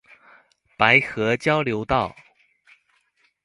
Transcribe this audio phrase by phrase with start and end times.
[0.77, 2.15] 白河交流道